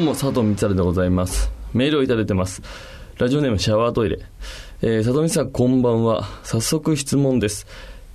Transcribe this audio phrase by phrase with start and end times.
[0.00, 1.50] うも佐藤光晴でございます。
[1.74, 2.62] メールをいただいてます。
[3.18, 4.18] ラジオネームシャワートイレ、
[4.80, 6.24] えー、佐藤光さんこんばんは。
[6.42, 7.66] 早速質問です。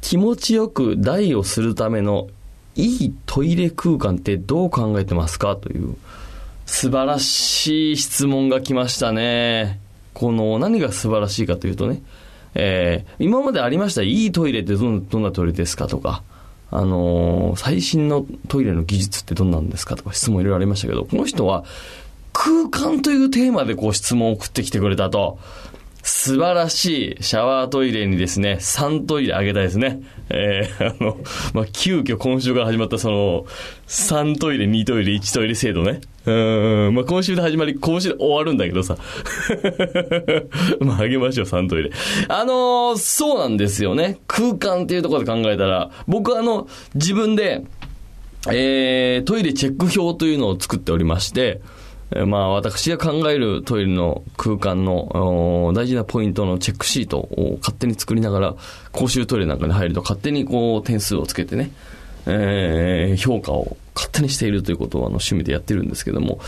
[0.01, 2.27] 気持ちよく台をするための
[2.75, 5.55] いいトイレ空間ってどう考えてますか？
[5.55, 5.95] という
[6.65, 9.79] 素晴らしい質問が来ましたね。
[10.13, 12.01] この何が素晴らしいかというとね、
[12.55, 16.23] えー今までありましたいいトイレってどんなトイレですかとか。
[16.77, 21.63] あのー最新のトイレの技術ってどんなんですかとか質問いろいろありましたけど、この人は
[22.33, 25.39] 空間というテーマでこう質問を送ってきてくれたと。
[26.25, 30.01] 素晴らしいシャワートイレにですね、3トイレあげたいですね。
[30.29, 31.19] えー、 あの、
[31.53, 33.45] まあ、急遽今週から始まったその、
[33.87, 36.01] 3トイレ、2トイレ、1トイレ制度ね。
[36.25, 36.31] う
[36.89, 38.97] ん、まあ、今週で始まり、今週で終わるんだけどさ。
[40.81, 41.91] まあ、あげましょう、3トイレ。
[42.27, 44.17] あのーそうなんですよね。
[44.25, 47.61] 空間っていうところで考えたら、僕はあの、自分で、
[48.51, 51.61] えー、トイレチェック表というのを作っておりまして、
[52.27, 58.55] まあ、私が考えるトイレの空間の大事なポイントのチェックシートを勝手に作りながら、
[58.91, 61.71] 公衆トイレなんかに入ると勝手にこう点数をつけてね、
[62.27, 66.39] えー評価を勝手にしているということをあの趣味でやってるんですけども、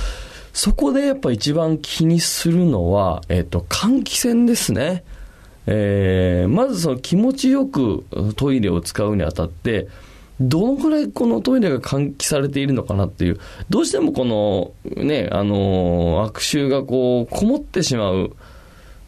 [0.53, 5.03] そこでやっぱ一番気にするのは、えっ、と、換気扇ですね。
[5.65, 8.05] えーまずその気持ちよく
[8.37, 9.87] トイレを使うにあたって、
[10.39, 18.35] どのくらいこのトイレが換気されているのかなっていう、どうしてもこのね、あの悪臭がこう、こもってしまう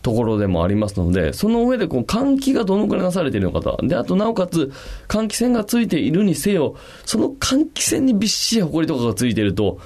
[0.01, 3.77] ところでもありますので、その上でこう換気がどのくらいなされているのかと。
[3.85, 4.71] で、あとなおかつ、
[5.07, 9.79] 換気扇がついているにせよ、その換気扇にびっしり埃とかがついていると、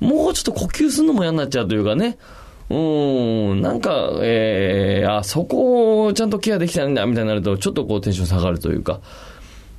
[0.00, 2.18] もうちょっと呼吸するのも嫌になっちゃうというかね、
[2.68, 2.74] う
[3.54, 9.00] ん、なんか、えー、あ、そこをちゃんとケアできてないんだ、みたいになると、ちょっとこうテンション下がるというか。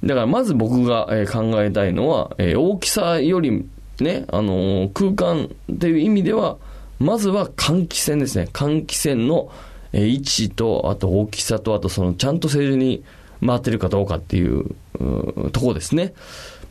[0.04, 3.66] だからまず僕が、え考えたいのは、え大きさより
[4.00, 6.58] ね、あの空間っていう意味では、
[7.00, 8.50] まずは換気扇ですね。
[8.52, 9.52] 換気扇の、
[9.94, 13.04] え位置と、あと大きさと、あとそのちゃんと正常に
[13.46, 16.14] 回ってるかどうかっていう、うとこですね。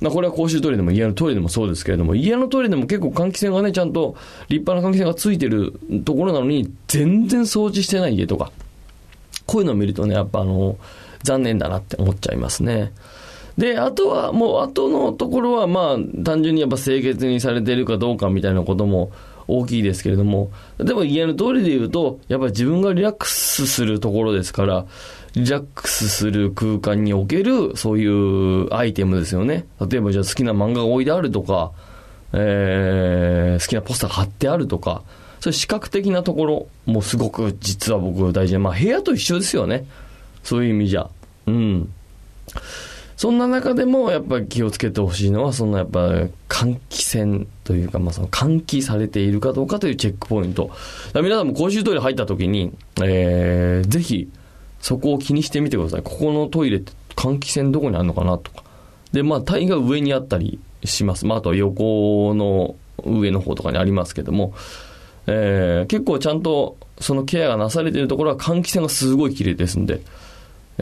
[0.00, 4.16] まあこれは公衆トイレでも家のトイレでもそうですけれども、家のトイレでも結構換気扇がね、ちゃんと
[4.48, 8.50] 立派な換気扇がついてるところなのに、全然掃除してない家とか、
[9.46, 10.76] こういうのを見るとね、やっぱあの、
[11.22, 12.92] 残念だなって思っちゃいますね。
[13.58, 19.12] で、あとは、もう、後のところは、まあ、単純にやっぱ清潔にされているかどうかみたいなことも
[19.48, 24.86] 大きいですけれども、例えば家の通りで言うと、やっぱり自分がリラックスするところですから、
[25.34, 29.66] リラックスする空間における、そういうアイテムですよね。
[29.80, 31.72] 例えばじゃあ好きな漫画が置いてあるとか、
[32.32, 35.02] えー好きなポスター貼ってあるとか、
[35.40, 39.84] そういう視覚的なところもすごく実は僕大事で、まあ部屋と一緒ですよね。
[40.42, 41.08] そういう意味じゃ。
[41.46, 41.92] うん。
[43.16, 46.08] そんな中でもやっぱり気をつけてほしいのは、そのやっぱ
[46.48, 50.70] 換気扇というか、まあその換気されているかどうかというチェックポイント。
[51.14, 54.30] 皆さんも公衆トイレ入った時に、えー、ぜひ
[54.80, 56.02] そこを気にしてみてください。
[56.02, 58.64] ここのトイレって換気扇どこにあるのかなとか。
[59.12, 61.26] で、まあ大概上にあったりします。
[61.26, 62.74] まああとは横の
[63.04, 64.54] 上の方とかにありますけども、
[65.26, 70.00] えー結構ちゃんとそのケアがなされているところは換気扇がすごい綺麗ですんで、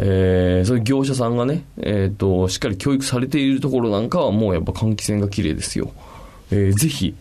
[0.00, 5.92] えーそういう業者さんがね、えっ、と、しっかり教育されているところなんかはもうやっぱ換気扇が綺麗ですよ。
[6.50, 7.14] えーぜひ、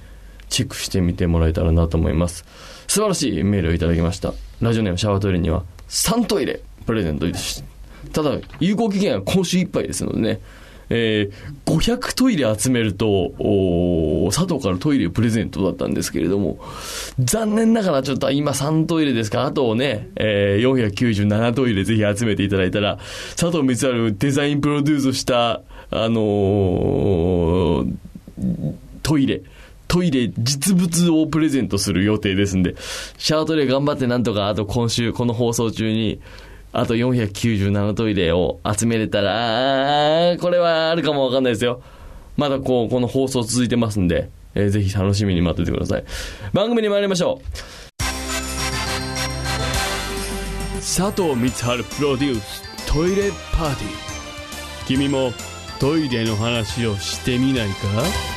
[0.49, 2.45] チェックしてみてもらえたらなと思います。
[2.87, 4.33] 素晴らしいメールをいただきました。
[4.61, 7.63] ラジオネームシャワートイレには3トイレプレゼントいたし、
[8.13, 10.39] ただ、有効期限は今週いっぱいですのでね、
[10.89, 16.59] えー500トイレ集めると、おー佐藤からトイレプレゼントだったんですけれども、
[17.19, 22.97] 残念ながらちょっと今3トイレですか、あとね、えー497トイレぜひ集めていただいたら、
[23.35, 27.93] 佐藤光晴デザインプロデュースした、あのー
[29.03, 29.41] トイレ、
[29.87, 32.75] トイレ実物をプレゼントする予定ですんで、
[33.17, 36.19] シャワートイレ頑張ってなんとか、あと今週、この放送中に、
[36.73, 41.81] あと497トイレを集めれたら、これはあるかもわかんないですよ。
[42.35, 46.03] まだこう、この放送続いてますんで、えーぜひ楽しみに待っててください。
[46.53, 47.47] 番組に参りましょう。
[50.77, 53.91] 佐藤光晴プロデューストイレパーティー。
[54.87, 55.31] 君も
[55.79, 58.36] トイレの話をしてみないか？